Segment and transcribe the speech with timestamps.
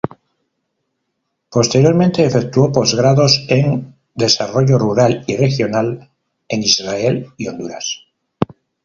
[1.51, 6.09] Posteriormente, efectuó postgrados en "Desarrollo Rural y Regional",
[6.47, 8.07] en Israel y Honduras.